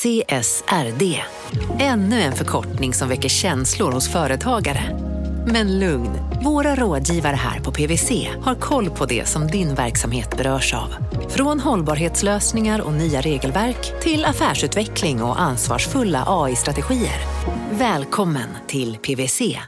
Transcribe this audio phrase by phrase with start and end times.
[0.00, 1.20] CSRD.
[1.78, 4.98] Ännu en förkortning som väcker känslor hos företagare.
[5.46, 6.10] Men lugn,
[6.44, 10.94] våra rådgivare här på PWC har koll på det som din verksamhet berörs av.
[11.28, 17.20] Från hållbarhetslösningar och nya regelverk till affärsutveckling och ansvarsfulla AI-strategier.
[17.70, 19.58] Välkommen till PWC.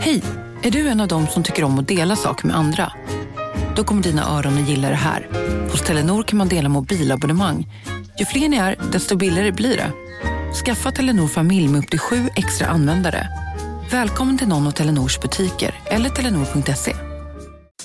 [0.00, 0.22] Hej!
[0.62, 2.92] Är du en av dem som tycker om att dela saker med andra?
[3.76, 5.28] Då kommer dina öron att gilla det här.
[5.70, 7.68] Hos Telenor kan man dela mobilabonnemang.
[8.18, 9.92] Ju fler ni är, desto billigare blir det.
[10.64, 13.28] Skaffa Telenor familj med upp till sju extra användare.
[13.90, 16.96] Välkommen till någon av Telenors butiker eller telenor.se.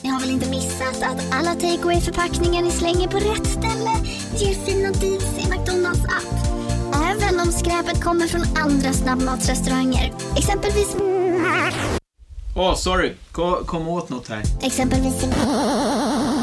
[0.03, 3.91] Ni har väl inte missat att alla takeaway förpackningar ni slänger på rätt ställe
[4.37, 6.47] ger fina deals i McDonalds app.
[6.95, 10.13] Även om skräpet kommer från andra snabbmatsrestauranger.
[10.37, 10.95] Exempelvis...
[12.55, 13.13] Åh, oh, sorry.
[13.31, 14.43] Kom, kom åt något här.
[14.61, 15.25] Exempelvis...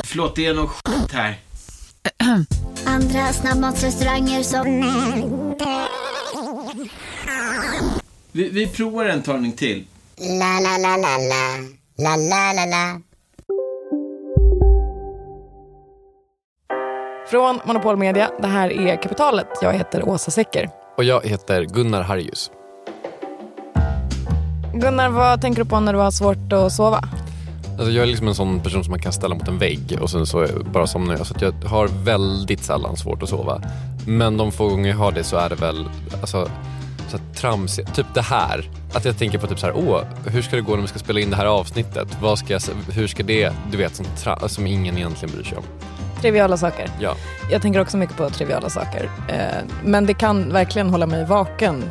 [0.05, 1.39] Förlåt, det är något skit här.
[2.87, 4.65] Andra snabbmatsrestauranger som...
[8.33, 9.85] Vi, vi provar en talning till.
[10.17, 11.57] La, la, la, la, la.
[11.97, 13.01] La, la, la, la.
[17.31, 19.49] Från Monopol Media, det här är Kapitalet.
[19.63, 20.71] Jag heter Åsa Secker.
[20.97, 22.51] Och jag heter Gunnar Harjus.
[24.73, 27.09] Gunnar, vad tänker du på när du har svårt att sova?
[27.79, 30.11] Alltså jag är liksom en sån person som man kan ställa mot en vägg och
[30.11, 31.27] sen så bara somnar jag.
[31.27, 33.63] Så jag har väldigt sällan svårt att sova.
[34.07, 35.89] Men de få gånger jag har det så är det väl
[36.21, 36.51] alltså,
[37.09, 38.71] så trams, typ det här.
[38.95, 40.99] Att jag tänker på typ så här, åh, hur ska det gå när vi ska
[40.99, 42.09] spela in det här avsnittet?
[42.21, 44.07] Vad ska jag, hur ska det, du vet, som,
[44.47, 45.65] som ingen egentligen bryr sig om.
[46.21, 46.91] Triviala saker.
[47.01, 47.15] Ja.
[47.51, 49.11] Jag tänker också mycket på triviala saker.
[49.29, 51.85] Eh, men det kan verkligen hålla mig vaken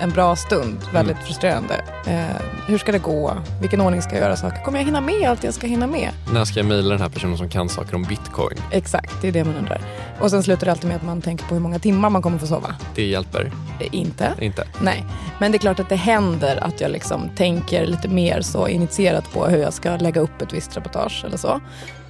[0.00, 0.78] en bra stund.
[0.92, 1.26] Väldigt mm.
[1.26, 1.84] frustrerande.
[2.06, 3.36] Eh, hur ska det gå?
[3.60, 4.62] Vilken ordning ska jag göra saker?
[4.64, 6.10] Kommer jag hinna med allt jag ska hinna med?
[6.32, 8.58] När ska jag mejla den här personen som kan saker om bitcoin?
[8.70, 9.80] Exakt, det är det man undrar.
[10.20, 12.38] Och sen slutar det alltid med att man tänker på hur många timmar man kommer
[12.38, 12.74] få sova.
[12.94, 13.52] Det hjälper?
[13.80, 14.32] Eh, inte.
[14.40, 14.66] Inte?
[14.80, 15.04] Nej.
[15.40, 19.32] Men det är klart att det händer att jag liksom tänker lite mer så initierat
[19.32, 21.60] på hur jag ska lägga upp ett visst reportage eller så.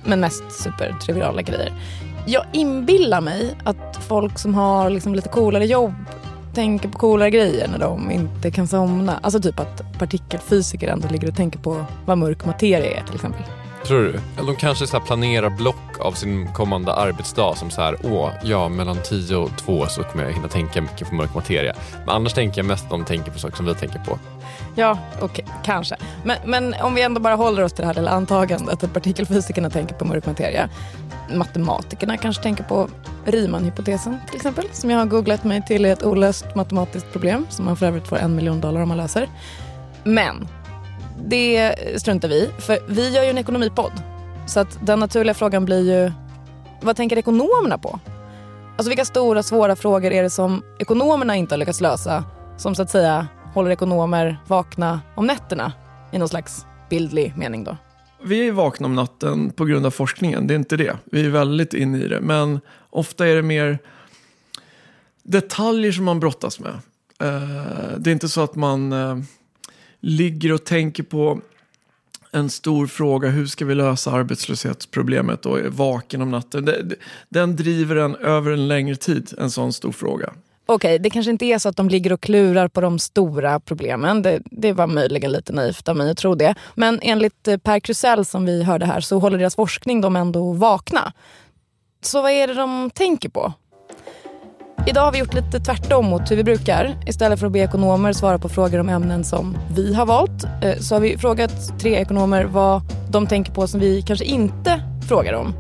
[0.05, 1.73] Men mest supertriviala grejer.
[2.27, 5.95] Jag inbillar mig att folk som har liksom lite coolare jobb
[6.57, 9.19] tänker på coolare grejer när de inte kan somna.
[9.23, 13.43] Alltså typ att partikelfysiker ändå ligger och tänker på vad mörk materia är till exempel.
[13.87, 14.21] Tror du?
[14.39, 18.69] Eller de kanske så planerar block av sin kommande arbetsdag som så här, åh, ja,
[18.69, 21.75] mellan 10 och 2 så kommer jag hinna tänka mycket på mörk materia.
[21.99, 24.19] Men annars tänker jag mest att de tänker på saker som vi tänker på.
[24.75, 25.97] Ja, okej, okay, kanske.
[26.25, 29.71] Men, men om vi ändå bara håller oss till det här lilla antagandet att partikelfysikerna
[29.71, 30.69] tänker på mörk materia.
[31.35, 32.89] Matematikerna kanske tänker på
[33.25, 37.65] Riemann-hypotesen till exempel, som jag har googlat mig till är ett olöst matematiskt problem som
[37.65, 39.29] man för övrigt får en miljon dollar om man löser.
[40.05, 40.49] Men
[41.25, 43.93] det struntar vi för vi gör ju en ekonomipodd.
[44.47, 46.13] Så att den naturliga frågan blir ju,
[46.83, 48.01] vad tänker ekonomerna på?
[48.77, 52.25] Alltså vilka stora svåra frågor är det som ekonomerna inte har lyckats lösa
[52.57, 55.73] som så att säga håller ekonomer vakna om nätterna
[56.13, 57.77] i någon slags bildlig mening då?
[58.23, 60.97] Vi är vakna om natten på grund av forskningen, det är inte det.
[61.05, 62.61] Vi är väldigt inne i det, men
[62.91, 63.79] ofta är det mer
[65.23, 66.73] detaljer som man brottas med.
[67.21, 69.17] Eh, det är inte så att man eh,
[70.07, 71.41] ligger och tänker på
[72.31, 76.93] en stor fråga, hur ska vi lösa arbetslöshetsproblemet och är vaken om natten.
[77.29, 80.33] Den driver en över en längre tid, en sån stor fråga.
[80.67, 83.61] Okej, okay, det kanske inte är så att de ligger och klurar på de stora
[83.61, 84.23] problemen.
[84.23, 86.55] Det, det var möjligen lite naivt av mig att tro det.
[86.75, 90.53] Men enligt eh, Per Krusell som vi hörde här så håller deras forskning dem ändå
[90.53, 91.13] vakna.
[92.01, 93.53] Så vad är det de tänker på?
[94.89, 96.97] Idag har vi gjort lite tvärtom mot hur vi brukar.
[97.07, 100.79] Istället för att be ekonomer svara på frågor om ämnen som vi har valt eh,
[100.79, 105.33] så har vi frågat tre ekonomer vad de tänker på som vi kanske inte frågar
[105.33, 105.55] om.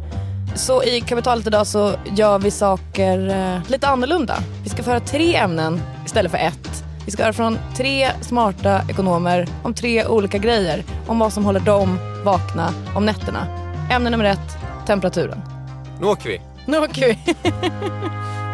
[0.54, 4.36] Så i kapitalet idag så gör vi saker eh, lite annorlunda.
[4.62, 6.84] Vi ska få höra tre ämnen istället för ett.
[7.04, 10.84] Vi ska höra från tre smarta ekonomer om tre olika grejer.
[11.06, 13.46] Om vad som håller dem vakna om nätterna.
[13.90, 15.42] Ämne nummer ett, temperaturen.
[16.00, 16.40] Nu åker vi.
[16.66, 17.34] Nu åker vi.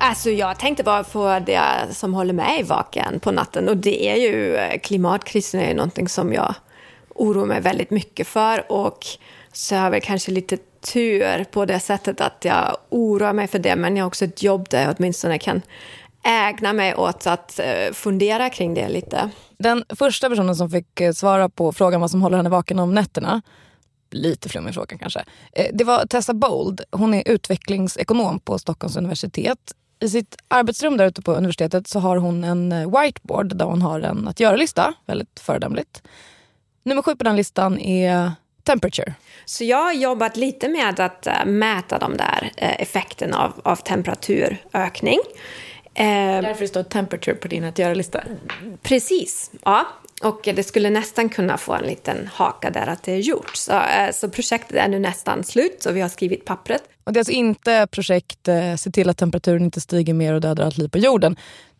[0.00, 1.60] Alltså jag tänkte bara på det
[1.90, 6.08] som håller mig vaken på natten och det är ju eh, klimatkrisen är ju någonting
[6.08, 6.54] som jag
[7.14, 9.06] oroar mig väldigt mycket för och
[9.52, 10.56] så har jag väl kanske lite
[10.92, 14.42] tur på det sättet att jag oroar mig för det men jag har också ett
[14.42, 15.62] jobb där jag åtminstone kan
[16.24, 19.30] ägna mig åt att eh, fundera kring det lite.
[19.58, 22.94] Den första personen som fick eh, svara på frågan vad som håller henne vaken om
[22.94, 23.42] nätterna
[24.10, 25.24] lite flummig fråga kanske.
[25.72, 26.80] Det var Tessa Bold.
[26.90, 29.58] Hon är utvecklingsekonom på Stockholms universitet.
[30.00, 33.82] I sitt arbetsrum där ute på universitetet så har hon en eh, whiteboard där hon
[33.82, 36.02] har en att göra-lista, väldigt föredömligt.
[36.82, 38.32] Nummer sju på den listan är
[38.64, 39.14] temperature.
[39.44, 43.76] Så jag har jobbat lite med att uh, mäta de där uh, effekterna av, av
[43.76, 45.18] temperaturökning.
[45.94, 48.22] Därför det står temperature på din att göra-lista.
[48.82, 49.86] Precis, ja.
[50.22, 53.56] Och det skulle nästan kunna få en liten haka där att det är gjort.
[53.56, 53.82] Så,
[54.12, 56.82] så projektet är nu nästan slut och vi har skrivit pappret.
[57.04, 58.48] Och det är alltså inte projekt
[58.78, 61.36] Se till att temperaturen inte stiger mer och dödar allt liv på jorden.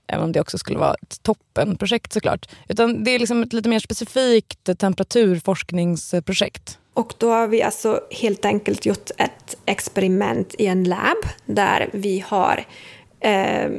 [0.06, 2.48] Även om det också skulle vara ett toppenprojekt såklart.
[2.68, 6.78] Utan det är liksom ett lite mer specifikt temperaturforskningsprojekt.
[6.94, 12.24] Och då har vi alltså helt enkelt gjort ett experiment i en lab där vi
[12.26, 12.64] har
[13.20, 13.70] eh,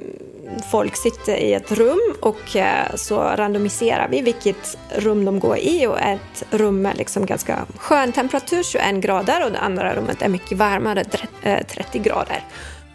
[0.72, 5.88] folk sitter i ett rum och eh, så randomiserar vi vilket rum de går i
[5.88, 10.30] och ett rum är liksom ganska skön temperatur, 21 grader och det andra rummet är
[10.30, 12.44] mycket varmare, 30 eh, grader.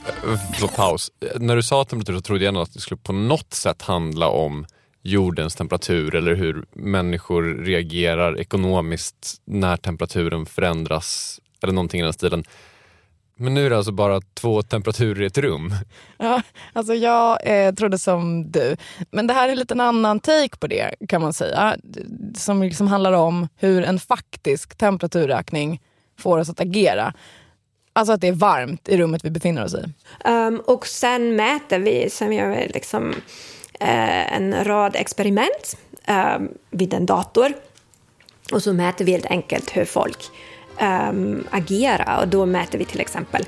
[0.06, 1.12] Eh, förlåt, paus.
[1.37, 4.67] När du sa temperatur så trodde jag att det skulle på något sätt handla om
[5.02, 12.44] jordens temperatur eller hur människor reagerar ekonomiskt när temperaturen förändras eller någonting i den stilen.
[13.36, 15.75] Men nu är det alltså bara två temperaturer i ett rum?
[16.19, 16.42] Ja,
[16.72, 18.76] alltså jag eh, trodde som du.
[19.10, 21.76] Men det här är en liten annan take på det kan man säga.
[22.36, 25.81] Som liksom handlar om hur en faktisk temperaturökning
[26.19, 27.14] får oss att agera.
[27.92, 29.84] Alltså att det är varmt i rummet vi befinner oss i.
[30.28, 33.10] Um, och sen mäter vi, sen gör vi liksom
[33.82, 35.76] uh, en rad experiment
[36.10, 36.38] uh,
[36.70, 37.52] vid en dator.
[38.52, 40.30] Och så mäter vi helt enkelt hur folk
[40.81, 43.44] um, agera Och då mäter vi till exempel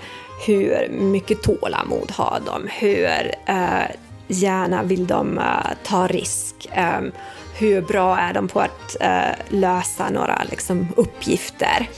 [0.47, 2.69] hur mycket tålamod har de?
[2.71, 3.85] Hur uh,
[4.29, 5.45] gärna vill de uh,
[5.85, 6.69] ta risk?
[6.99, 7.13] Um,
[7.59, 11.89] hur bra är de på att uh, lösa några liksom, uppgifter?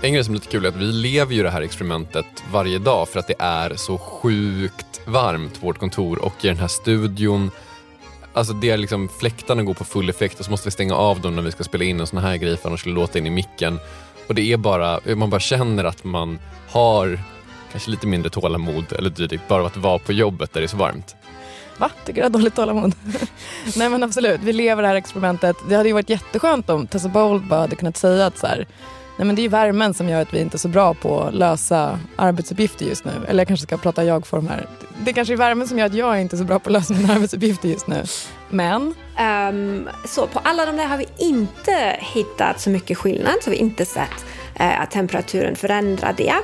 [0.00, 2.78] En grej som är lite kul är att vi lever ju det här experimentet varje
[2.78, 6.68] dag för att det är så sjukt varmt på vårt kontor och i den här
[6.68, 7.50] studion
[8.32, 11.20] Alltså det är liksom fläktarna går på full effekt och så måste vi stänga av
[11.20, 13.26] dem när vi ska spela in en sån här grej för annars skulle låta in
[13.26, 13.78] i micken.
[14.28, 16.38] Och det är bara, man bara känner att man
[16.68, 17.20] har
[17.70, 20.68] kanske lite mindre tålamod eller dylikt bara av att vara på jobbet där det är
[20.68, 21.16] så varmt.
[21.78, 21.90] Va?
[22.04, 22.94] Tycker du har dåligt tålamod?
[23.76, 25.56] Nej men absolut, vi lever det här experimentet.
[25.68, 28.66] Det hade ju varit jätteskönt om Tessa Bold bara hade kunnat säga att så här,
[29.18, 31.20] Nej, men det är ju värmen som gör att vi inte är så bra på
[31.20, 33.12] att lösa arbetsuppgifter just nu.
[33.28, 34.66] Eller jag kanske ska prata jag-form här.
[35.04, 36.94] Det kanske är värmen som gör att jag inte är så bra på att lösa
[36.94, 38.04] mina arbetsuppgifter just nu.
[38.50, 38.94] Men?
[39.50, 43.56] Um, så på alla de där har vi inte hittat så mycket skillnad, så vi
[43.56, 44.26] har inte sett
[44.60, 46.34] uh, att temperaturen förändrar det.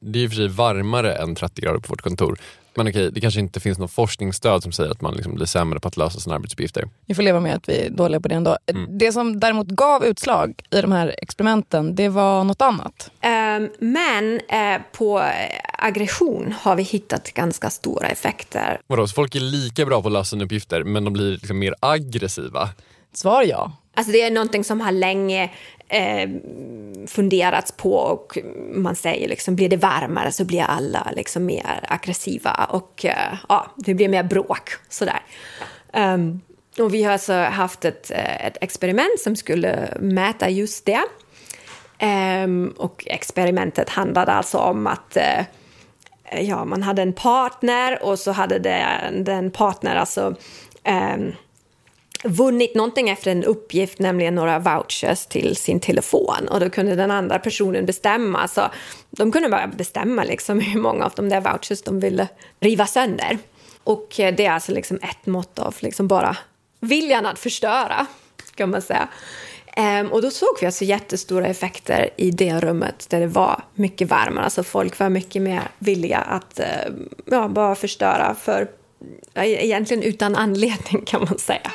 [0.00, 2.38] Det är i och för sig varmare än 30 grader på vårt kontor.
[2.76, 5.80] Men okej, det kanske inte finns något forskningsstöd som säger att man liksom blir sämre
[5.80, 6.88] på att lösa sina arbetsuppgifter.
[7.06, 8.56] Vi får leva med att vi är dåliga på det ändå.
[8.66, 8.98] Mm.
[8.98, 13.10] Det som däremot gav utslag i de här experimenten, det var något annat.
[13.24, 15.22] Um, men uh, på
[15.78, 18.80] aggression har vi hittat ganska stora effekter.
[18.86, 21.74] Vadå, så folk är lika bra på att lösa uppgifter men de blir liksom mer
[21.80, 22.68] aggressiva?
[23.12, 23.72] Svar ja.
[23.94, 25.50] Alltså det är någonting som har länge
[25.88, 26.30] eh,
[27.06, 28.38] funderats på och
[28.74, 33.66] man säger liksom blir det varmare så blir alla liksom mer aggressiva och eh, ja,
[33.76, 35.20] det blir mer bråk sådär.
[35.92, 36.40] Um,
[36.78, 41.02] och vi har alltså haft ett, eh, ett experiment som skulle mäta just det.
[42.44, 45.44] Um, och experimentet handlade alltså om att uh,
[46.28, 50.34] Eh, ja, man hade en partner och så hade den, den partner alltså
[51.14, 51.32] um,
[52.24, 56.48] vunnit någonting efter en uppgift, nämligen några vouchers till sin telefon.
[56.50, 58.48] Och då kunde den andra personen bestämma.
[58.48, 58.70] Så
[59.10, 62.28] de kunde bara bestämma liksom hur många av de där vouchers de ville
[62.60, 63.38] riva sönder.
[63.84, 66.36] Och eh, det är alltså liksom ett mått av liksom bara
[66.80, 68.06] viljan att förstöra,
[68.54, 69.08] kan man säga.
[69.78, 74.08] Um, och då såg vi alltså jättestora effekter i det rummet där det var mycket
[74.08, 74.44] varmare.
[74.44, 78.68] Alltså folk var mycket mer villiga att uh, ja, bara förstöra för
[79.34, 81.70] e-, egentligen utan anledning kan man säga.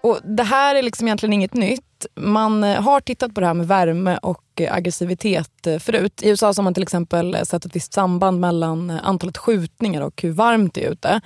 [0.00, 2.06] Och det här är liksom egentligen inget nytt.
[2.14, 6.22] Man eh, har tittat på det här med värme och eh, aggressivitet eh, förut.
[6.22, 10.30] I USA har man till exempel sett ett visst samband mellan antalet skjutningar och hur
[10.30, 11.20] varmt det är ute.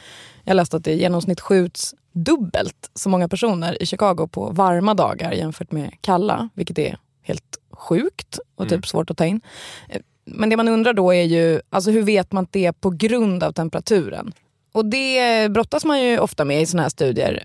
[0.45, 4.95] Jag läste att det i genomsnitt skjuts dubbelt så många personer i Chicago på varma
[4.95, 8.83] dagar jämfört med kalla, vilket är helt sjukt och typ mm.
[8.83, 9.41] svårt att ta in.
[10.25, 12.91] Men det man undrar då är ju, alltså hur vet man att det är på
[12.91, 14.33] grund av temperaturen?
[14.73, 17.45] Och det brottas man ju ofta med i såna här studier.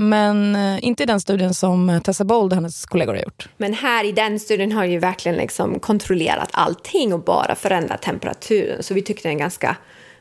[0.00, 3.48] Men eh, inte i den studien som Tessa Bold och hennes kollegor har gjort.
[3.56, 8.82] Men här i den studien har ju verkligen liksom kontrollerat allting och bara förändrat temperaturen.
[8.82, 9.76] Så vi tyckte det är en ganska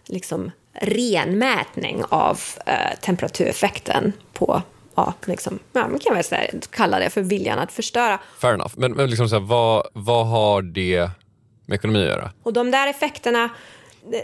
[0.05, 4.61] liksom, ren mätning av eh, temperatureffekten på
[4.95, 8.19] ja, liksom, ja, man kan väl säga, kalla det för viljan att förstöra.
[8.41, 8.73] Fair enough.
[8.77, 11.09] Men, men liksom så här, vad, vad har det
[11.65, 12.31] med ekonomi att göra?
[12.43, 13.49] Och de där effekterna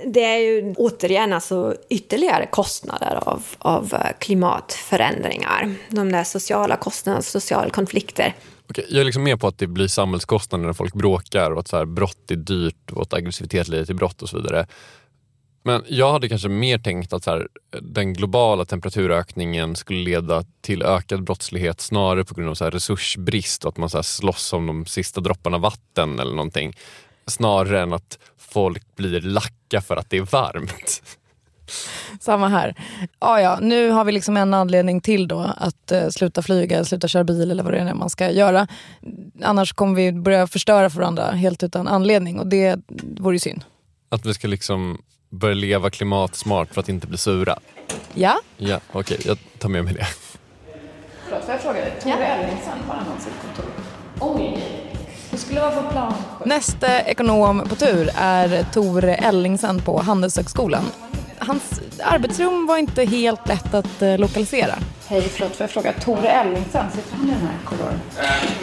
[0.05, 5.75] det är ju återigen alltså ytterligare kostnader av, av eh, klimatförändringar.
[5.89, 8.33] De där sociala kostnaderna, sociala konflikter.
[8.69, 11.67] Okej, jag är liksom med på att det blir samhällskostnader när folk bråkar och att
[11.67, 14.67] så här, brott är dyrt och att aggressivitet leder till brott och så vidare.
[15.65, 17.47] Men jag hade kanske mer tänkt att så här,
[17.81, 23.65] den globala temperaturökningen skulle leda till ökad brottslighet snarare på grund av så här, resursbrist
[23.65, 26.73] och att man så här, slåss om de sista dropparna vatten eller någonting.
[27.27, 31.01] Snarare än att folk blir lacka för att det är varmt.
[32.19, 32.75] Samma här.
[33.19, 37.07] Ja, ja, nu har vi liksom en anledning till då att uh, sluta flyga, sluta
[37.07, 38.67] köra bil eller vad det är man ska göra.
[39.41, 42.79] Annars kommer vi börja förstöra för varandra helt utan anledning och det
[43.17, 43.63] vore ju synd.
[44.09, 47.59] Att vi ska liksom börja leva klimatsmart för att inte bli sura.
[48.13, 48.39] Ja.
[48.57, 50.07] Ja, okej, jag tar med mig det.
[51.25, 51.93] Förlåt, får jag fråga dig?
[52.01, 53.71] Tore Ellingsen, var han sitt kontor?
[54.19, 54.82] Oj.
[55.53, 56.13] Skulle vara på plan.
[56.45, 60.83] Nästa ekonom på tur är Tore Ellingsen på Handelshögskolan.
[61.37, 64.75] Hans arbetsrum var inte helt lätt att eh, lokalisera.
[65.07, 65.93] Hej, förlåt, får jag fråga?
[65.93, 67.99] Tore Ellingsen, sitter han i den här korridoren?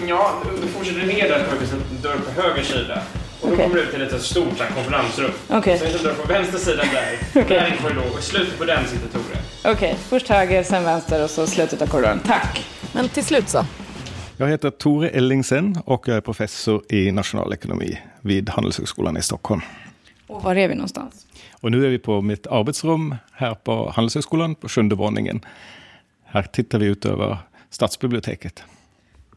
[0.00, 0.32] Uh, ja,
[0.62, 2.98] du fortsätter ner där så finns en dörr på höger sida.
[3.40, 3.64] Och då Okej.
[3.64, 5.30] kommer du ut till ett stort så här, konferensrum.
[5.48, 5.78] Okej.
[5.78, 7.44] Sen finns en dörr på vänster sida där.
[7.48, 9.72] Där är en korridor och i slutet på den sitter Tore.
[9.74, 12.20] Okej, först höger, sen vänster och så slutet av korridoren.
[12.26, 12.64] Tack.
[12.92, 13.64] Men till slut så.
[14.40, 19.60] Jag heter Tore Ellingsen och jag är professor i nationalekonomi vid Handelshögskolan i Stockholm.
[20.26, 21.26] Och var är vi någonstans?
[21.52, 25.44] Och nu är vi på mitt arbetsrum här på Handelshögskolan på sjunde våningen.
[26.24, 27.38] Här tittar vi ut över
[27.70, 28.62] stadsbiblioteket.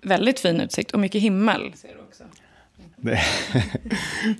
[0.01, 1.73] Väldigt fin utsikt och mycket himmel.
[1.75, 2.23] Ser du också.
[2.97, 3.19] Det,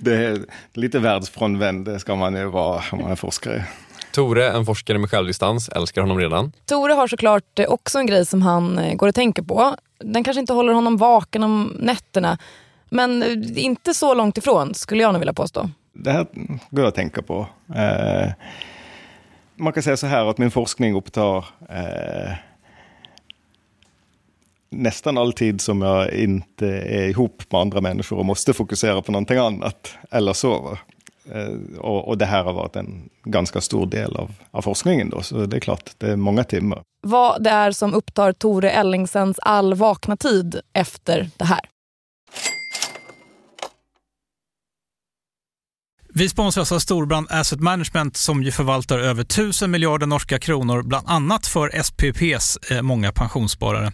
[0.00, 3.64] det är lite världsfrånvänd, det ska man ju vara om man är forskare.
[4.14, 6.52] Tore, en forskare med självdistans, älskar honom redan.
[6.66, 9.76] Tore har såklart eh, också en grej som han eh, går och tänker på.
[9.98, 12.38] Den kanske inte håller honom vaken om nätterna.
[12.88, 15.70] Men eh, inte så långt ifrån skulle jag nog vilja påstå.
[15.92, 16.26] Det här
[16.70, 17.46] går jag att tänka på.
[17.74, 18.32] Eh,
[19.56, 21.36] man kan säga så här att min forskning upptar
[21.68, 22.32] eh,
[24.70, 29.12] nästan all tid som jag inte är ihop med andra människor och måste fokusera på
[29.12, 30.78] någonting annat eller sover.
[31.32, 35.22] Eh, och, och det här har varit en ganska stor del av, av forskningen då,
[35.22, 36.82] så det är klart, det är många timmar.
[37.02, 41.60] Vad det är som upptar Tore Ellingsens all vakna tid efter det här.
[46.16, 51.08] Vi sponsras av Storbrand Asset Management som ju förvaltar över 1000 miljarder norska kronor, bland
[51.08, 53.92] annat för SPPs eh, många pensionssparare.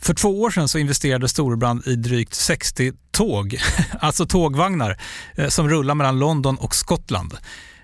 [0.00, 3.58] För två år sedan så investerade Storbrand i drygt 60 tåg,
[4.00, 5.00] alltså tågvagnar,
[5.34, 7.36] eh, som rullar mellan London och Skottland.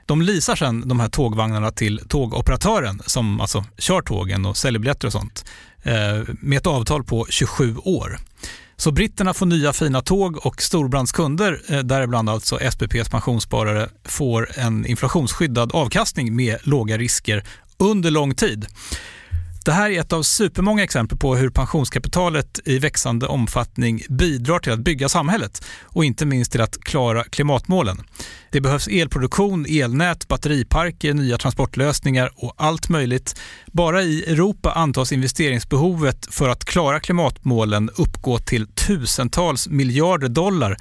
[0.07, 5.07] De leasar sedan de här tågvagnarna till tågoperatören som alltså kör tågen och säljer biljetter
[5.07, 5.45] och sånt
[5.83, 8.19] eh, med ett avtal på 27 år.
[8.77, 14.59] Så britterna får nya fina tåg och Storbrands kunder, eh, däribland alltså SPPs pensionssparare, får
[14.59, 17.45] en inflationsskyddad avkastning med låga risker
[17.79, 18.67] under lång tid.
[19.65, 24.73] Det här är ett av supermånga exempel på hur pensionskapitalet i växande omfattning bidrar till
[24.73, 28.03] att bygga samhället och inte minst till att klara klimatmålen.
[28.51, 33.41] Det behövs elproduktion, elnät, batteriparker, nya transportlösningar och allt möjligt.
[33.67, 40.77] Bara i Europa antas investeringsbehovet för att klara klimatmålen uppgå till tusentals miljarder dollar.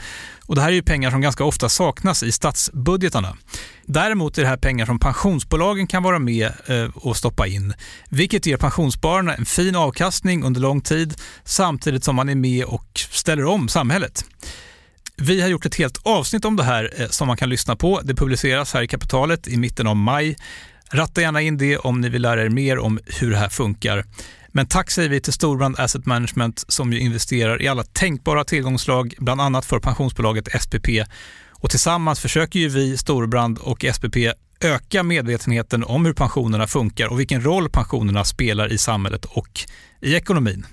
[0.53, 3.37] Och det här är ju pengar som ganska ofta saknas i statsbudgetarna.
[3.85, 7.73] Däremot är det här pengar som pensionsbolagen kan vara med eh, och stoppa in,
[8.09, 12.85] vilket ger pensionsspararna en fin avkastning under lång tid samtidigt som man är med och
[12.93, 14.25] ställer om samhället.
[15.17, 18.01] Vi har gjort ett helt avsnitt om det här eh, som man kan lyssna på.
[18.03, 20.37] Det publiceras här i Kapitalet i mitten av maj.
[20.91, 24.05] Ratta gärna in det om ni vill lära er mer om hur det här funkar.
[24.55, 29.15] Men tack säger vi till Storbrand Asset Management som ju investerar i alla tänkbara tillgångslag,
[29.19, 30.87] bland annat för pensionsbolaget SPP.
[31.49, 34.17] Och tillsammans försöker ju vi, Storbrand och SPP,
[34.61, 39.59] öka medvetenheten om hur pensionerna funkar och vilken roll pensionerna spelar i samhället och
[40.01, 40.65] i ekonomin.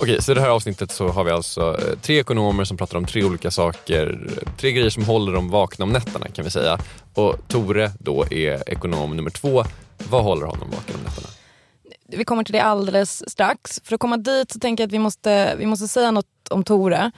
[0.00, 2.98] Okej, så i det här avsnittet så har vi alltså eh, tre ekonomer som pratar
[2.98, 4.30] om tre olika saker.
[4.56, 6.78] Tre grejer som håller dem vakna om nätterna kan vi säga.
[7.14, 9.64] Och Tore då är ekonom nummer två.
[10.10, 11.28] Vad håller honom vaken om nätterna?
[12.08, 13.80] Vi kommer till det alldeles strax.
[13.84, 16.64] För att komma dit så tänker jag att vi måste, vi måste säga något om
[16.64, 17.10] Tore.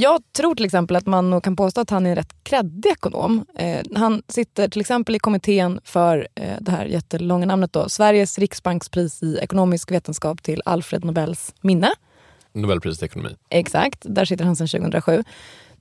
[0.00, 2.90] Jag tror till exempel att man nog kan påstå att han är en rätt kreddig
[2.90, 3.44] ekonom.
[3.56, 8.38] Eh, han sitter till exempel i kommittén för eh, det här jättelånga namnet då, Sveriges
[8.38, 11.90] riksbankspris i ekonomisk vetenskap till Alfred Nobels minne.
[12.52, 13.36] Nobelpriset i ekonomi.
[13.48, 15.24] Exakt, där sitter han sedan 2007.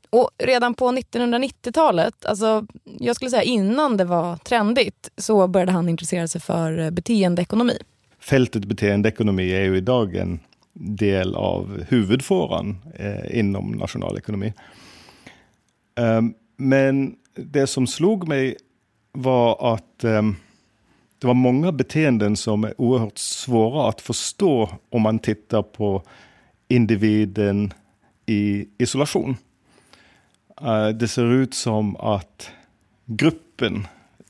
[0.10, 2.66] Och redan på 1990-talet, alltså
[3.00, 7.78] jag skulle säga innan det var trendigt, så började han intressera sig för eh, beteendeekonomi.
[8.20, 10.40] Fältet beteendeekonomi är ju idag en
[10.80, 14.54] del av huvudfåran eh, inom nationalekonomi.
[15.96, 18.58] Um, men det som slog mig
[19.12, 20.36] var att um,
[21.20, 26.04] det var många beteenden som är oerhört svåra att förstå om man tittar på
[26.68, 27.74] individen
[28.26, 29.38] i isolation.
[30.62, 32.52] Uh, det ser ut som att
[33.06, 33.88] gruppen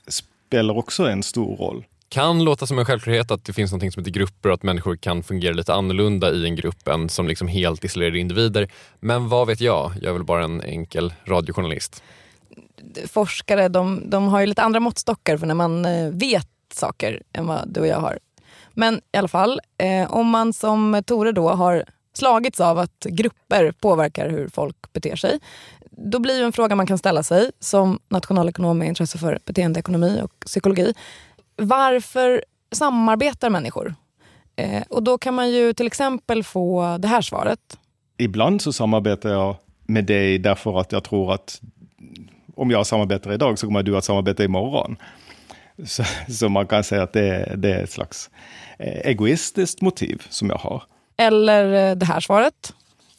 [0.07, 1.85] spelar också en stor roll.
[2.09, 4.95] Kan låta som en självklarhet att det finns något som heter grupper och att människor
[4.95, 8.71] kan fungera lite annorlunda i en grupp än som liksom helt isolerade individer.
[8.99, 9.91] Men vad vet jag?
[10.01, 12.03] Jag är väl bara en enkel radiojournalist.
[13.07, 17.47] Forskare de, de har ju lite andra måttstockar för när man eh, vet saker än
[17.47, 18.19] vad du och jag har.
[18.73, 23.71] Men i alla fall, eh, om man som Tore då har slagits av att grupper
[23.71, 25.39] påverkar hur folk beter sig.
[25.91, 30.31] Då blir en fråga man kan ställa sig som nationalekonom med intresse för beteendeekonomi och
[30.45, 30.93] psykologi.
[31.59, 33.95] Varför samarbetar människor?
[34.55, 37.59] Eh, och då kan man ju till exempel få det här svaret.
[38.17, 41.61] Ibland så samarbetar jag med dig därför att jag tror att
[42.55, 44.97] om jag samarbetar idag så kommer du att samarbeta imorgon.
[45.85, 48.29] Så, så man kan säga att det, det är ett slags
[48.79, 50.83] eh, egoistiskt motiv som jag har.
[51.17, 52.73] Eller eh, det här svaret.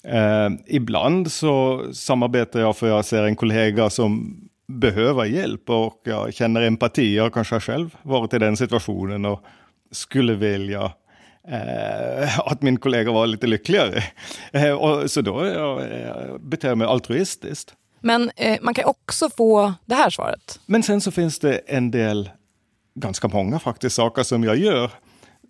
[0.05, 4.41] Eh, ibland så samarbetar jag för jag ser en kollega som
[4.71, 7.17] behöver hjälp och jag känner empati.
[7.17, 9.45] Jag kanske själv varit i den situationen och
[9.91, 10.93] skulle vilja
[11.49, 14.03] eh, att min kollega var lite lyckligare.
[14.53, 17.75] Eh, och, så då jag, jag beter jag mig altruistiskt.
[18.01, 20.61] Men eh, man kan också få det här svaret.
[20.67, 22.31] Men sen så finns det en del,
[22.95, 24.91] ganska många faktiskt, saker som jag gör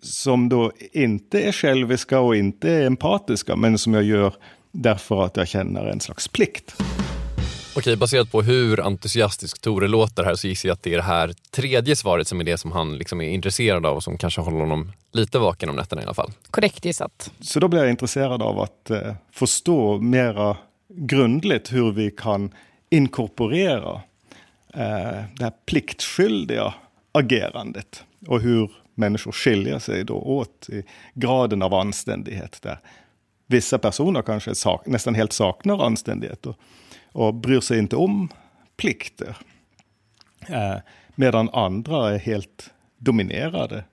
[0.01, 4.33] som då inte är själviska och inte är empatiska, men som jag gör
[4.71, 6.75] därför att jag känner en slags plikt.
[7.75, 11.03] Okej, baserat på hur entusiastisk Tore låter här så gissar jag att det är det
[11.03, 14.41] här tredje svaret som är det som han liksom är intresserad av och som kanske
[14.41, 16.31] håller honom lite vaken om nätterna i alla fall.
[16.51, 17.31] Korrekt gissat.
[17.39, 20.57] Så då blir jag intresserad av att eh, förstå mera
[20.89, 22.51] grundligt hur vi kan
[22.89, 24.01] inkorporera
[24.73, 26.73] eh, det här pliktskyldiga
[27.11, 32.59] agerandet och hur människor skiljer sig då åt i graden av anständighet.
[32.61, 32.79] Där
[33.51, 36.55] vissa personer kanske sak, nästan helt saknar anständighet och,
[37.11, 38.29] och bryr sig inte om
[38.77, 39.37] plikter.
[40.47, 40.75] Eh,
[41.15, 43.83] medan andra är helt dominerade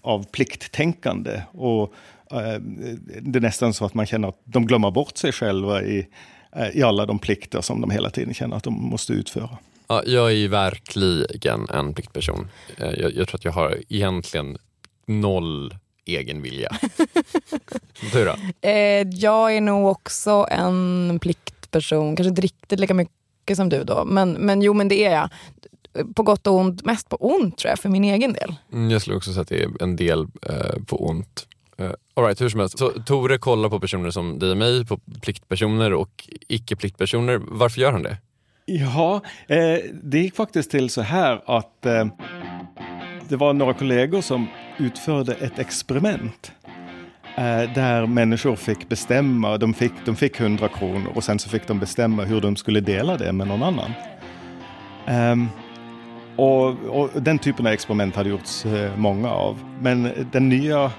[0.00, 1.42] av plikttänkande.
[1.52, 1.94] Och
[2.30, 2.60] eh,
[3.20, 6.06] det är nästan så att man känner att de glömmer bort sig själva i,
[6.56, 9.58] eh, i alla de plikter som de hela tiden känner att de måste utföra.
[9.88, 12.48] Ja, jag är ju verkligen en pliktperson.
[12.78, 14.58] Eh, jag, jag tror att jag har egentligen
[15.06, 16.68] noll egen vilja.
[18.12, 18.36] du då?
[18.68, 24.04] Eh, jag är nog också en pliktperson, kanske inte riktigt lika mycket som du då.
[24.04, 25.28] Men, men jo, men det är jag.
[26.14, 28.54] På gott och ont, mest på ont tror jag, för min egen del.
[28.72, 31.46] Mm, jag skulle också säga att det är en del eh, på ont.
[31.80, 32.78] Uh, all right, hur som helst.
[32.78, 37.40] Så Tore kollar på personer som dig och mig, på pliktpersoner och icke-pliktpersoner.
[37.48, 38.16] Varför gör han det?
[38.64, 42.06] Ja, eh, det gick faktiskt till så här att eh,
[43.28, 44.46] det var några kollegor som
[44.78, 46.52] utförde ett experiment
[47.36, 51.66] eh, där människor fick bestämma, de fick, de fick 100 kronor och sen så fick
[51.66, 53.92] de bestämma hur de skulle dela det med någon annan.
[55.08, 55.48] Um,
[56.36, 59.58] och, och, den typen av experiment hade gjorts eh, många av.
[59.80, 60.90] Men den nya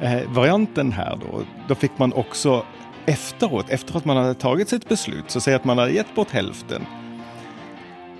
[0.00, 2.64] eh, varianten här då, då fick man också
[3.06, 6.30] efteråt, efter att man hade tagit sitt beslut, så säg att man hade gett bort
[6.30, 6.86] hälften.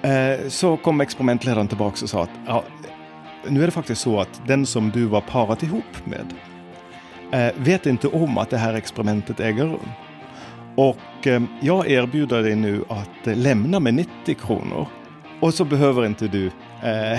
[0.02, 2.64] Eh, så kom experimentledaren tillbaka och sa att ja,
[3.48, 6.34] nu är det faktiskt så att den som du var parat ihop med
[7.32, 9.88] eh, vet inte om att det här experimentet äger rum.
[10.76, 14.86] Och eh, jag erbjuder dig nu att eh, lämna med 90 kronor.
[15.40, 16.50] Och så behöver inte du...
[16.82, 17.12] Eh,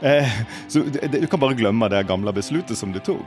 [0.00, 0.28] eh,
[0.68, 3.20] så, du kan bara glömma det här gamla beslutet som du tog.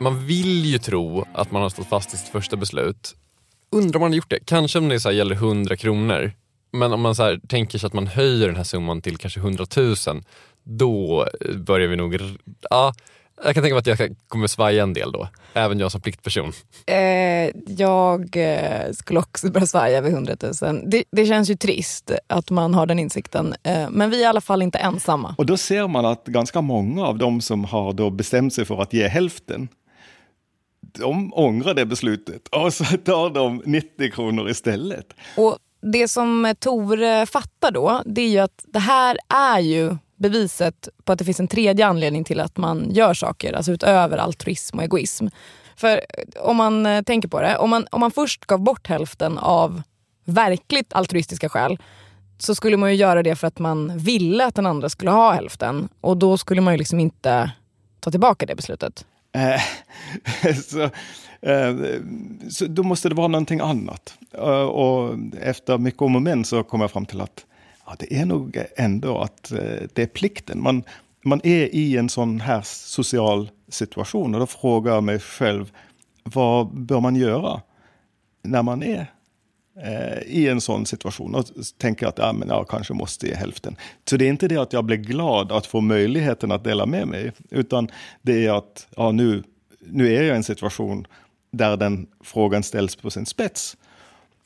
[0.00, 3.14] Man vill ju tro att man har stått fast i sitt första beslut.
[3.72, 4.38] Undrar om man har gjort det.
[4.44, 6.32] Kanske om det så gäller 100 kronor.
[6.76, 9.66] Men om man så tänker sig att man höjer den här summan till kanske 100
[9.76, 9.94] 000
[10.64, 12.18] då börjar vi nog...
[12.70, 12.94] Ja,
[13.44, 16.52] jag kan tänka mig att jag kommer svaja en del då, även jag som pliktperson.
[16.86, 16.96] Eh,
[17.66, 20.90] jag eh, skulle också börja svaja vid 100 000.
[20.90, 24.24] Det, det, känns ju trist att man har den insikten, eh, men vi är i
[24.26, 25.34] alla fall inte ensamma.
[25.38, 28.82] Och då ser man att ganska många av de som har då bestämt sig för
[28.82, 29.68] att ge hälften,
[30.80, 35.06] de ångrar det beslutet och så tar de 90 kronor istället.
[35.36, 35.58] Och
[35.92, 41.12] det som Tore fattar då, det är ju att det här är ju beviset på
[41.12, 44.84] att det finns en tredje anledning till att man gör saker, alltså utöver altruism och
[44.84, 45.26] egoism.
[45.76, 48.86] För eh, om man eh, tänker på det, om man, om man först gav bort
[48.86, 49.82] hälften av
[50.24, 51.78] verkligt altruistiska skäl
[52.38, 55.32] så skulle man ju göra det för att man ville att den andra skulle ha
[55.32, 57.50] hälften och då skulle man ju liksom inte
[58.00, 59.06] ta tillbaka det beslutet.
[59.32, 60.90] Eh, så,
[61.42, 61.76] Eh,
[62.48, 64.18] så då måste det vara någonting annat.
[64.32, 67.46] Eh, och efter mycket om och men så kom jag fram till att
[67.86, 69.58] ja, det är nog ändå att eh,
[69.92, 70.62] det är plikten.
[70.62, 70.82] Man,
[71.24, 75.72] man är i en sån här social situation och då frågar jag mig själv,
[76.22, 77.60] vad bör man göra
[78.42, 79.06] när man är
[80.26, 81.44] i en sån situation och
[81.78, 83.76] tänker att ja, men jag kanske måste ge hälften.
[84.08, 87.08] Så det är inte det att jag blir glad att få möjligheten att dela med
[87.08, 87.88] mig, utan
[88.22, 89.42] det är att ja, nu,
[89.80, 91.06] nu är jag i en situation
[91.56, 93.76] där den frågan ställs på sin spets.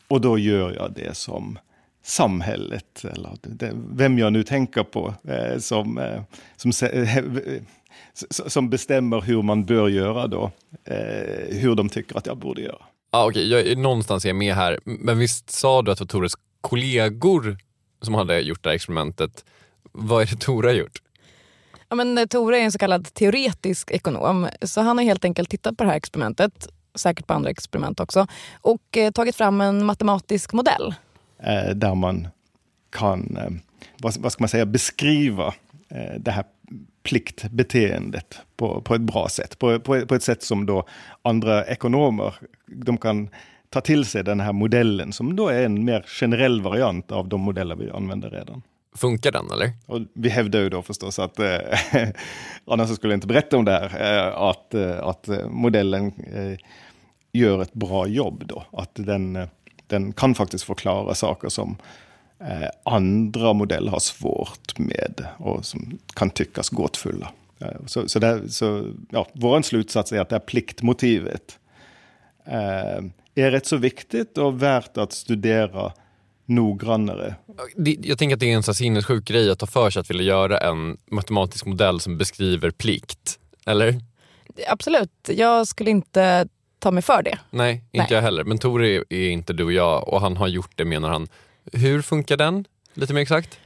[0.08, 1.58] Och då gör jag det som
[2.02, 3.38] samhället, eller
[3.96, 6.22] vem jag nu tänker på, eh, som, eh,
[6.56, 7.24] som, eh,
[8.46, 10.50] som bestämmer hur man bör göra då,
[11.48, 12.82] hur de tycker att jag borde göra.
[13.10, 13.76] Ah, Okej, okay.
[13.76, 14.78] någonstans är jag med här.
[14.84, 17.58] Men visst sa du att det var Tores kollegor
[18.02, 19.44] som hade gjort det här experimentet.
[19.92, 21.02] Vad är det Tore har gjort?
[21.88, 24.48] Ja, men Tore är en så kallad teoretisk ekonom.
[24.62, 28.26] Så han har helt enkelt tittat på det här experimentet, säkert på andra experiment också,
[28.60, 30.94] och eh, tagit fram en matematisk modell.
[31.38, 32.28] Eh, där man
[32.90, 33.50] kan, eh,
[33.98, 35.54] vad, vad, ska man säga, beskriva
[35.88, 36.44] eh, det här
[37.02, 39.58] pliktbeteendet på, på ett bra sätt.
[39.58, 40.86] På, på, på ett sätt som då
[41.22, 42.34] andra ekonomer,
[42.66, 43.28] de kan
[43.68, 47.40] ta till sig den här modellen som då är en mer generell variant av de
[47.40, 48.62] modeller vi använder redan.
[48.96, 49.72] Funkar den eller?
[49.86, 51.58] Och vi hävdar ju då förstås att, eh,
[52.66, 56.58] annars skulle jag inte berätta om det här, eh, att, eh, att eh, modellen eh,
[57.32, 58.64] gör ett bra jobb då.
[58.72, 59.48] Att den, eh,
[59.86, 61.76] den kan faktiskt förklara saker som
[62.40, 67.32] eh, andra modeller har svårt med och som kan tyckas gåtfulla.
[67.60, 71.58] Eh, så, så, där, så ja, vår slutsats är att det här pliktmotivet
[72.44, 75.92] eh, är rätt så viktigt och värt att studera
[76.50, 77.34] noggrannare.
[77.76, 80.58] Jag tänker att det är en sinnessjuk grej att ta för sig att vilja göra
[80.58, 83.38] en matematisk modell som beskriver plikt.
[83.66, 84.00] Eller?
[84.68, 85.10] Absolut.
[85.28, 87.38] Jag skulle inte ta mig för det.
[87.50, 88.06] Nej, inte Nej.
[88.10, 88.44] jag heller.
[88.44, 91.28] Men Tor är inte du och jag och han har gjort det menar han.
[91.72, 92.64] Hur funkar den?
[92.94, 93.58] Lite mer exakt?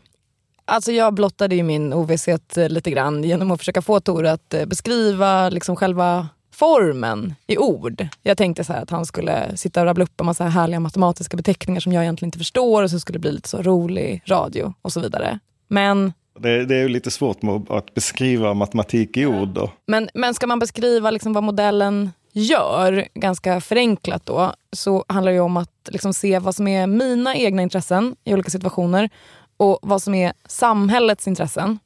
[0.65, 4.55] Alltså jag blottade ju min ovisshet eh, lite grann genom att försöka få Tor att
[4.55, 8.07] eh, beskriva liksom själva formen i ord.
[8.23, 11.81] Jag tänkte så att han skulle sitta och rabbla upp en massa härliga matematiska beteckningar
[11.81, 14.93] som jag egentligen inte förstår och så skulle det bli lite så rolig radio och
[14.93, 15.39] så vidare.
[15.69, 19.49] Men det, det, är ju lite svårt med att beskriva matematik i ord.
[19.49, 19.71] Då.
[19.87, 25.41] Men, men ska man beskriva liksom vad modellen gör, ganska förenklat då, så handlar det
[25.41, 29.11] om att liksom se vad som är mina egna intressen i olika situationer
[29.57, 31.79] och vad som är samhällets intressen.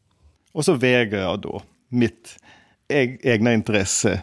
[0.52, 2.36] Och så väger jag då mitt
[3.22, 4.22] egna intresse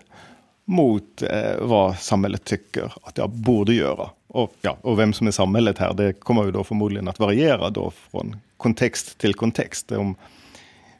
[0.65, 4.10] mot eh, vad samhället tycker att jag borde göra.
[4.28, 7.69] Och, ja, och vem som är samhället här, det kommer ju då förmodligen att variera
[7.69, 9.91] då från kontext till kontext.
[9.91, 10.15] Om,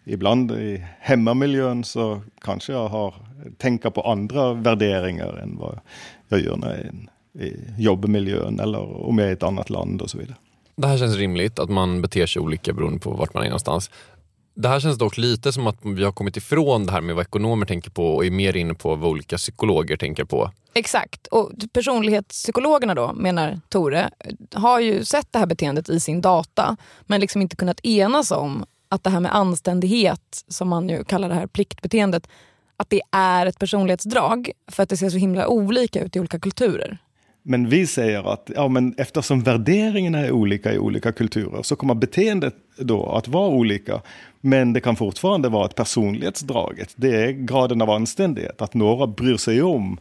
[0.04, 3.14] ibland i hemmamiljön så kanske jag har
[3.58, 5.80] tänka på andra värderingar än vad
[6.28, 6.92] jag gör när jag är
[7.46, 10.36] i jobbmiljön eller om jag är i ett annat land och så vidare.
[10.76, 13.92] Det här känns rimligt, att man beter sig olika beroende på vart man är någonstans.
[14.56, 17.26] Det här känns dock lite som att vi har kommit ifrån det här med vad
[17.26, 20.52] ekonomer tänker på och är mer inne på vad olika psykologer tänker på.
[20.74, 21.28] Exakt.
[21.28, 24.10] Och personlighetspsykologerna då, menar Tore,
[24.54, 28.66] har ju sett det här beteendet i sin data men liksom inte kunnat enas om
[28.90, 32.28] att det här med anständighet, som man ju kallar det här pliktbeteendet,
[32.78, 36.40] att det är ett personlighetsdrag för att det ser så himla olika ut i olika
[36.40, 36.98] kulturer.
[37.48, 41.94] Men vi säger att ja, men eftersom värderingarna är olika i olika kulturer så kommer
[41.96, 44.02] beteendet då att vara olika.
[44.42, 46.94] Men det kan fortfarande vara ett personlighetsdraget.
[46.96, 49.98] Det är graden av anständighet, att några bryr sig om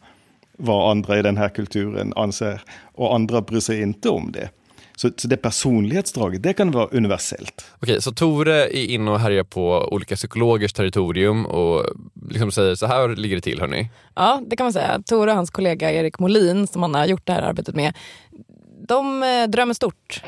[0.57, 4.49] vad andra i den här kulturen anser och andra bryr sig inte om det.
[4.97, 7.65] Så, så det personlighetsdraget, det kan vara universellt.
[7.83, 11.87] Okej, så Tore är inne och härjar på olika psykologers territorium och
[12.31, 13.91] liksom säger så här ligger det till hörni.
[14.15, 15.03] Ja, det kan man säga.
[15.07, 17.95] Tore och hans kollega Erik Molin som han har gjort det här arbetet med,
[18.89, 20.23] de eh, drömmer stort.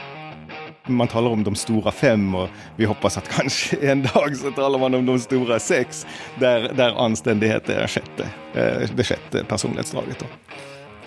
[0.88, 4.78] Man talar om de stora fem och vi hoppas att kanske en dag så talar
[4.78, 6.06] man om de stora sex
[6.40, 10.18] där, där anständighet är sjätte, eh, det sjätte personlighetsdraget.
[10.18, 10.26] Då.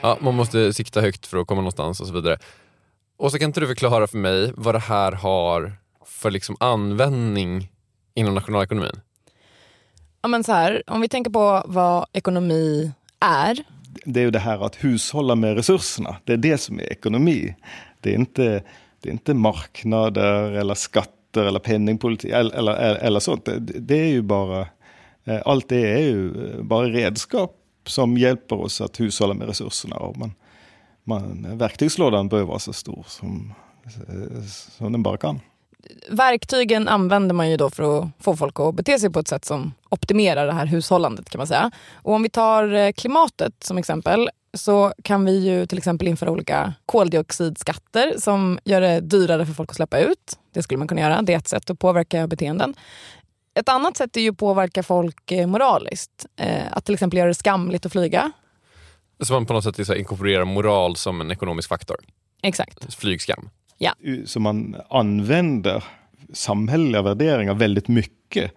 [0.02, 2.38] Ja, man måste sikta högt för att komma någonstans och så vidare.
[3.20, 5.74] Och så kan inte du förklara för mig vad det här har
[6.06, 7.70] för liksom användning
[8.14, 9.02] inom nationalekonomin?
[10.22, 13.58] Ja, men så här, om vi tänker på vad ekonomi är.
[14.06, 16.16] Det är ju det här att hushålla med resurserna.
[16.24, 17.56] Det är det som är ekonomi.
[18.00, 18.64] Det är inte,
[19.02, 23.46] det är inte marknader eller skatter eller penningpolitik eller, eller, eller sånt.
[23.46, 24.68] Det, det är ju bara,
[25.26, 27.56] eh, allt det är ju bara redskap
[27.86, 29.96] som hjälper oss att hushålla med resurserna.
[29.96, 30.32] Och man,
[31.10, 33.54] man, verktygslådan bör vara så stor som,
[34.78, 35.40] som den bara kan.
[36.10, 39.46] verktygen använder man ju då för att få folk att bete sig på ett sätt
[39.46, 41.72] som optimerar det här hushållandet kan man säga.
[41.94, 46.32] Och om vi tar eh, klimatet som exempel så kan vi ju till exempel införa
[46.32, 50.40] olika koldioxidskatter som gör det dyrare för folk att släppa ut.
[50.54, 51.22] Det skulle man kunna göra.
[51.22, 52.76] Det är ett sätt att påverka beteenden.
[53.54, 56.26] Ett annat sätt är ju att påverka folk eh, moraliskt.
[56.36, 58.32] Eh, att till exempel göra det skamligt att flyga.
[59.24, 61.98] Så man på något sätt inkorporerar moral som en ekonomisk faktor?
[62.42, 62.94] Exakt.
[62.94, 63.50] Flygskam?
[63.78, 63.94] Ja.
[64.26, 65.84] Så man använder
[66.34, 68.52] samhälleliga värderingar väldigt mycket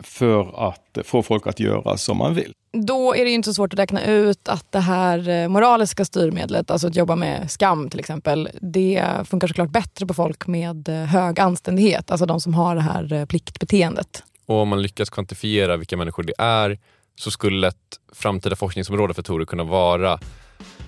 [0.00, 2.52] för att få folk att göra som man vill.
[2.72, 6.70] Då är det inte så svårt att räkna ut att det här eh, moraliska styrmedlet,
[6.70, 10.94] alltså att jobba med skam till exempel, det funkar såklart bättre på folk med eh,
[10.94, 14.22] hög anständighet, alltså de som har det här eh, pliktbeteendet.
[14.46, 16.78] Och om man lyckas kvantifiera vilka människor det är
[17.16, 17.76] så skulle ett
[18.12, 20.18] framtida forskningsområde för Tore kunna vara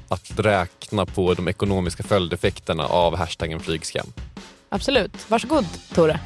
[0.08, 4.06] att räkna på de ekonomiska följdeffekterna av hashtaggen flygskam.
[4.68, 5.30] Absolut.
[5.30, 6.20] Varsågod Tore.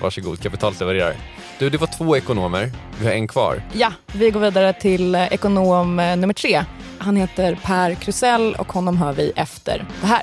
[0.00, 1.16] Varsågod, kapitalet levererar.
[1.58, 2.72] Du, det var två ekonomer.
[3.00, 3.62] Vi har en kvar.
[3.72, 6.64] Ja, vi går vidare till eh, ekonom eh, nummer tre.
[6.98, 10.22] Han heter Per Krusell och honom hör vi efter det här.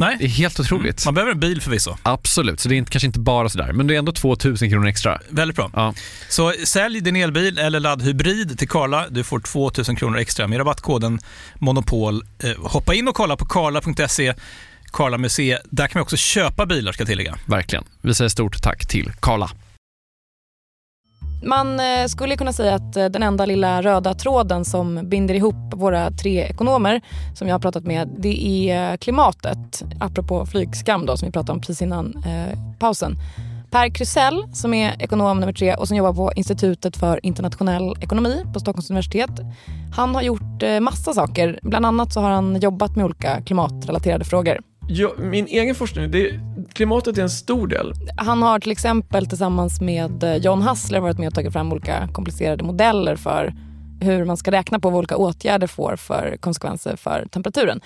[0.00, 0.16] Nej.
[0.18, 1.04] Det är helt otroligt.
[1.04, 1.04] Mm.
[1.04, 1.96] Man behöver en bil förvisso.
[2.02, 5.20] Absolut, så det är kanske inte bara sådär, men det är ändå 2000 kronor extra.
[5.28, 5.70] Väldigt bra.
[5.74, 5.94] Ja.
[6.28, 9.08] Så sälj din elbil eller laddhybrid till Karla.
[9.08, 11.18] Du får 2000 kronor extra med rabattkoden
[11.58, 12.22] Monopol.
[12.38, 14.34] Eh, hoppa in och kolla på karla.se
[14.92, 15.62] Karla Museet.
[15.70, 17.38] Där kan man också köpa bilar ska jag tillägga.
[17.46, 17.84] Verkligen.
[18.00, 19.50] Vi säger stort tack till Karla.
[21.42, 25.74] Man eh, skulle kunna säga att eh, den enda lilla röda tråden som binder ihop
[25.74, 27.00] våra tre ekonomer
[27.34, 29.82] som jag har pratat med, det är eh, klimatet.
[30.00, 33.16] Apropå flygskam då, som vi pratade om precis innan eh, pausen.
[33.70, 38.44] Per Krusell som är ekonom nummer tre och som jobbar på Institutet för internationell ekonomi
[38.54, 39.30] på Stockholms universitet.
[39.96, 41.58] Han har gjort massa saker.
[41.62, 44.60] Bland annat så har han jobbat med olika klimatrelaterade frågor.
[44.88, 46.40] Ja, min egen forskning, det,
[46.74, 47.92] klimatet är en stor del.
[48.16, 52.08] Han har till exempel tillsammans med eh, John Hassler varit med och tagit fram olika
[52.12, 53.54] komplicerade modeller för
[54.00, 57.80] hur man ska räkna på vad olika åtgärder får för konsekvenser för temperaturen.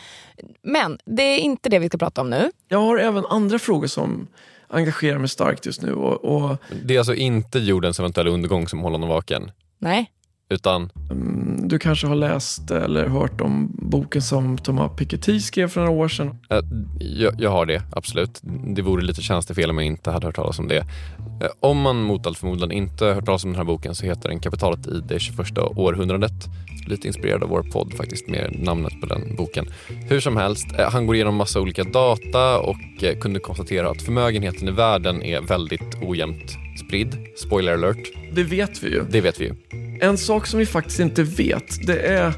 [0.62, 2.50] Men det är inte det vi ska prata om nu.
[2.68, 4.26] Jag har även andra frågor som
[4.68, 5.92] engagerar mig starkt just nu.
[5.92, 6.56] Och, och...
[6.84, 9.50] Det är alltså inte jordens eventuella undergång som håller honom vaken?
[9.78, 10.10] Nej.
[10.48, 10.90] Utan?
[11.10, 15.92] Mm, du kanske har läst eller hört om boken som Thomas Piketty skrev för några
[15.92, 16.38] år sedan?
[16.50, 16.58] Äh,
[16.98, 18.40] jag, jag, har det, absolut.
[18.74, 20.78] Det vore lite tjänstefel om jag inte hade hört talas om det.
[20.78, 24.28] Äh, om man mot all förmodan inte hört talas om den här boken så heter
[24.28, 26.48] den Kapitalet i det 21 århundradet.
[26.86, 29.66] Lite inspirerad av vår podd faktiskt med namnet på den boken.
[30.08, 32.76] Hur som helst, äh, han går igenom massa olika data och
[33.20, 37.16] kunde konstatera att förmögenheten i världen är väldigt ojämnt spridd.
[37.36, 38.12] Spoiler alert.
[38.32, 39.02] Det vet vi ju.
[39.10, 39.54] Det vet vi ju.
[40.00, 42.32] En sak som vi faktiskt inte vet, det är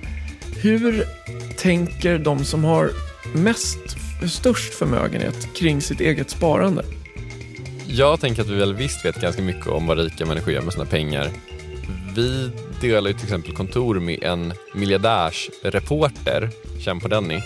[0.57, 1.05] hur
[1.57, 2.91] tänker de som har
[3.35, 3.79] mest,
[4.29, 6.85] störst förmögenhet kring sitt eget sparande?
[7.87, 10.73] Jag tänker att vi väl visst vet ganska mycket om vad rika människor gör med
[10.73, 11.31] sina pengar.
[12.15, 12.51] Vi
[12.81, 17.41] delar ju till exempel kontor med en miljardärsreporter, känn på Denny.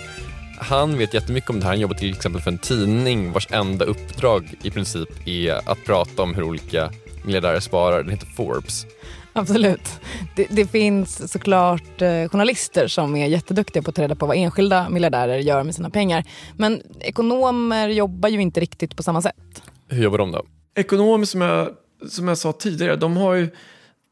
[0.59, 1.71] Han vet jättemycket om det här.
[1.71, 6.21] Han jobbar till exempel för en tidning vars enda uppdrag i princip är att prata
[6.21, 6.91] om hur olika
[7.25, 8.03] miljardärer sparar.
[8.03, 8.85] Den heter Forbes.
[9.33, 9.99] Absolut.
[10.35, 14.37] Det, det, finns såklart eh, journalister som är jätteduktiga på att ta reda på vad
[14.37, 16.23] enskilda miljardärer gör med sina pengar.
[16.57, 19.63] Men ekonomer jobbar ju inte riktigt på samma sätt.
[19.87, 20.45] Hur jobbar de då?
[20.75, 21.69] Ekonomer som jag,
[22.09, 23.49] som jag sa tidigare, de har ju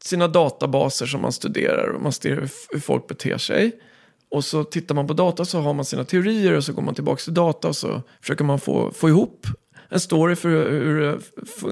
[0.04, 3.72] sina databaser som man studerar och man studerar hur folk beter sig.
[4.30, 6.94] Och så tittar man på data så har man sina teorier och så går man
[6.94, 9.46] tillbaka till data och så försöker man få, få ihop
[9.88, 11.20] en story för hur, hur,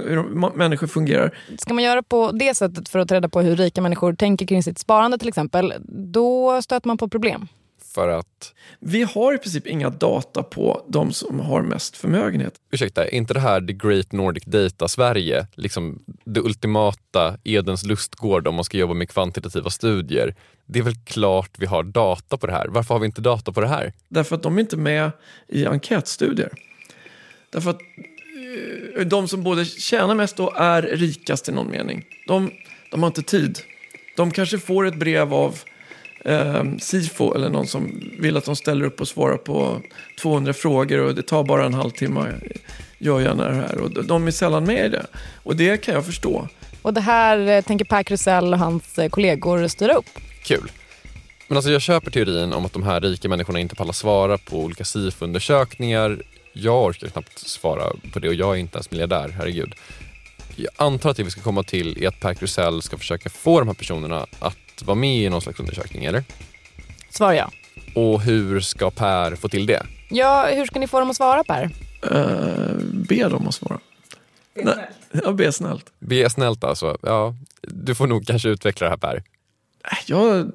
[0.08, 1.38] hur människor fungerar.
[1.58, 4.46] Ska man göra på det sättet för att ta reda på hur rika människor tänker
[4.46, 5.74] kring sitt sparande till exempel,
[6.12, 7.48] då stöter man på problem.
[7.94, 8.54] För att?
[8.80, 12.54] Vi har i princip inga data på de som har mest förmögenhet.
[12.70, 15.46] Ursäkta, är inte det här the great Nordic data Sverige?
[15.54, 20.34] Liksom det ultimata Edens lustgård om man ska jobba med kvantitativa studier.
[20.66, 22.68] Det är väl klart vi har data på det här.
[22.68, 23.92] Varför har vi inte data på det här?
[24.08, 25.10] Därför att de är inte med
[25.48, 26.52] i enkätstudier.
[27.50, 27.80] Därför att
[28.96, 32.50] eh, de som både tjänar mest och är rikast i någon mening, de,
[32.90, 33.58] de har inte tid.
[34.16, 35.58] De kanske får ett brev av
[36.24, 39.80] eh, Sifo eller någon som vill att de ställer upp och svarar på
[40.20, 42.34] 200 frågor och det tar bara en halvtimme.
[42.98, 43.78] Gör gärna det här.
[43.78, 45.06] Och de är sällan med i det.
[45.42, 46.48] Och det kan jag förstå.
[46.82, 50.18] Och det här eh, tänker Per Krusell och hans eh, kollegor styra upp.
[50.42, 50.70] Kul.
[51.48, 54.60] Men alltså jag köper teorin om att de här rika människorna inte pallar svara på
[54.60, 59.74] olika SIFO-undersökningar jag orkar knappt svara på det och jag är inte ens miljardär, herregud.
[60.56, 63.58] Jag antar att det vi ska komma till är att Per Krusell ska försöka få
[63.58, 66.24] de här personerna att vara med i någon slags undersökning, eller?
[67.10, 67.50] Svar ja.
[67.94, 69.86] Och hur ska Per få till det?
[70.10, 71.70] Ja, hur ska ni få dem att svara Per?
[72.12, 73.80] Uh, be dem att svara.
[74.54, 74.80] Be snällt.
[75.24, 75.92] Ja, be snällt.
[75.98, 76.98] Be snällt alltså.
[77.02, 79.22] Ja, du får nog kanske utveckla det här Per.
[80.06, 80.50] Jag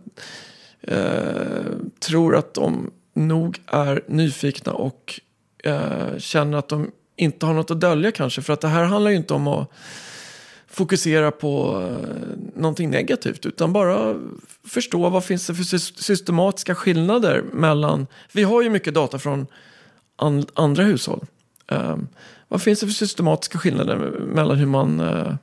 [0.91, 5.19] uh, tror att de nog är nyfikna och
[5.63, 8.41] eh, känner att de inte har något att dölja kanske.
[8.41, 9.69] För att det här handlar ju inte om att
[10.73, 12.09] fokusera på eh,
[12.55, 14.15] någonting negativt utan bara
[14.67, 15.63] förstå vad finns det för
[16.01, 19.47] systematiska skillnader mellan, vi har ju mycket data från
[20.15, 21.25] and, andra hushåll.
[21.71, 21.97] Eh,
[22.47, 25.33] vad finns det för systematiska skillnader mellan hur man eh,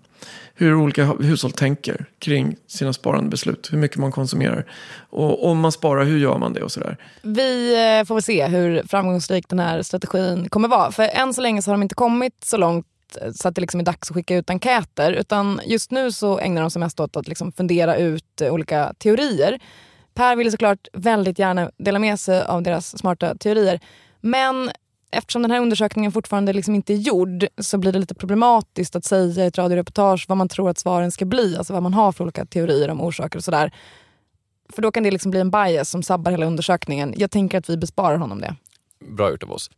[0.61, 3.73] hur olika hushåll tänker kring sina sparandebeslut.
[3.73, 4.67] Hur mycket man konsumerar.
[5.11, 6.97] Och om man sparar, hur gör man det och sådär.
[7.23, 10.93] Vi eh, får väl se hur framgångsrik den här strategin kommer vara.
[10.93, 13.61] För än så länge så har de inte kommit så långt Eh, så att det
[13.61, 15.13] liksom är dags att skicka ut enkäter.
[15.13, 18.95] Utan just nu så ägnar de sig mest åt att liksom fundera ut eh, olika
[18.99, 19.61] teorier.
[20.15, 23.81] Per vill såklart väldigt gärna dela med sig av deras smarta teorier.
[24.21, 24.71] Men
[25.11, 29.05] eftersom den här undersökningen fortfarande liksom inte är gjord så blir det lite problematiskt att
[29.05, 31.57] säga i ett radioreportage vad man tror att svaren ska bli.
[31.57, 33.73] Alltså vad man har för olika teorier om orsaker och sådär.
[34.73, 37.15] För då kan det liksom bli en bias som sabbar hela undersökningen.
[37.17, 38.55] Jag tänker att vi besparar honom det.
[39.17, 39.71] Bra gjort av oss.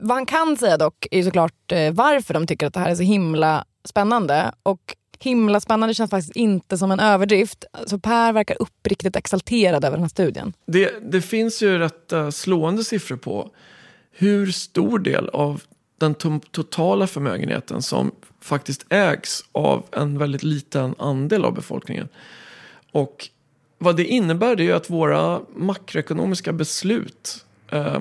[0.00, 2.94] Vad han kan säga dock är såklart eh, varför de tycker att det här är
[2.94, 4.52] så himla spännande.
[4.62, 7.64] Och himla spännande känns faktiskt inte som en överdrift.
[7.86, 10.52] Så Per verkar uppriktigt exalterad över den här studien.
[10.66, 13.50] Det, det finns ju rätt eh, slående siffror på
[14.12, 15.62] hur stor del av
[15.98, 16.14] den
[16.50, 22.08] totala förmögenheten som faktiskt ägs av en väldigt liten andel av befolkningen.
[22.92, 23.28] Och
[23.78, 28.00] vad det innebär det är att våra makroekonomiska beslut eh,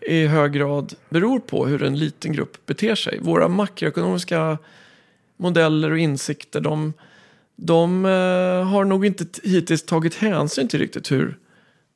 [0.00, 3.18] i hög grad beror på hur en liten grupp beter sig.
[3.20, 4.58] Våra makroekonomiska
[5.36, 6.92] modeller och insikter de,
[7.56, 11.38] de eh, har nog inte hittills tagit hänsyn till riktigt hur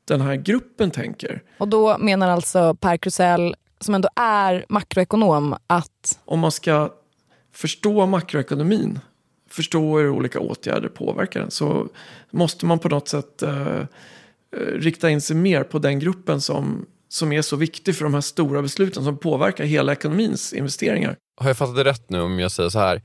[0.04, 1.42] den här gruppen tänker.
[1.58, 6.18] Och då menar alltså Per Krusell, som ändå är makroekonom, att...
[6.24, 6.92] Om man ska
[7.52, 8.98] förstå makroekonomin
[9.54, 11.88] förstå hur olika åtgärder påverkar den så
[12.30, 13.86] måste man på något sätt eh, eh,
[14.74, 18.20] rikta in sig mer på den gruppen som, som är så viktig för de här
[18.20, 21.16] stora besluten som påverkar hela ekonomins investeringar.
[21.36, 23.02] Har jag fattat det rätt nu om jag säger så här?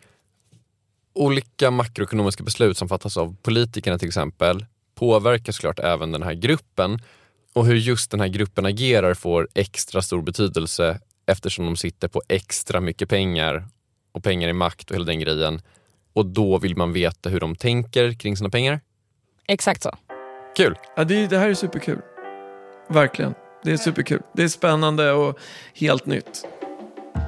[1.13, 6.99] Olika makroekonomiska beslut som fattas av politikerna till exempel påverkar såklart även den här gruppen
[7.53, 12.21] och hur just den här gruppen agerar får extra stor betydelse eftersom de sitter på
[12.27, 13.67] extra mycket pengar
[14.11, 15.61] och pengar i makt och hela den grejen.
[16.13, 18.79] Och då vill man veta hur de tänker kring sina pengar.
[19.47, 19.97] Exakt så.
[20.57, 20.75] Kul!
[20.95, 22.01] Ja, det, det här är superkul.
[22.89, 23.33] Verkligen.
[23.63, 24.21] Det är superkul.
[24.33, 25.39] Det är spännande och
[25.73, 26.45] helt nytt.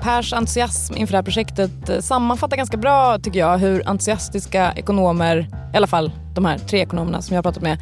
[0.02, 5.48] Pers entusiasm inför det här projektet eh, sammanfattar ganska bra tycker jag hur entusiastiska ekonomer,
[5.74, 7.78] i alla fall de här tre ekonomerna som jag har pratat med,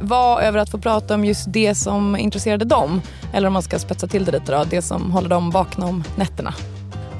[0.00, 3.00] var över att få prata om just det som intresserade dem.
[3.32, 6.04] Eller om man ska spetsa till det lite då, det som håller dem vakna om
[6.16, 6.54] nätterna.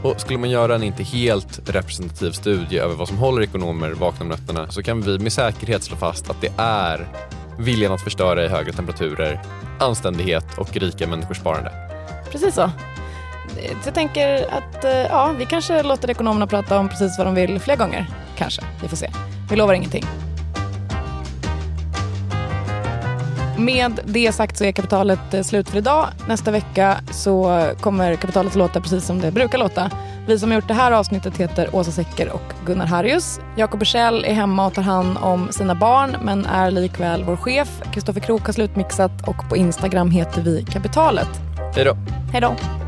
[0.02, 4.22] Och skulle man göra en inte helt representativ studie över vad som håller ekonomer vakna
[4.22, 7.08] om nätterna så kan vi med säkerhet slå fast att det är
[7.58, 9.40] viljan att förstöra i högre temperaturer,
[9.80, 11.72] anständighet och rika människors sparande.
[12.30, 12.70] Precis så.
[13.84, 17.60] Jag tänker att eh, ja, vi kanske låter ekonomerna prata om precis vad de vill
[17.60, 18.06] fler gånger.
[18.36, 18.62] Kanske.
[18.82, 19.10] Vi får se.
[19.50, 20.04] Vi lovar ingenting.
[23.58, 26.08] Med det sagt så är kapitalet eh, slut för idag.
[26.28, 29.90] Nästa vecka så kommer kapitalet låta precis som det brukar låta.
[30.26, 33.40] Vi som har gjort det här avsnittet heter Åsa Secker och Gunnar Harrius.
[33.56, 37.82] Jakob Bursell är hemma och tar hand om sina barn men är likväl vår chef.
[37.92, 41.28] Kristoffer Krook har slutmixat och på Instagram heter vi Kapitalet.
[41.74, 41.96] Hej då.
[42.32, 42.83] Hej då.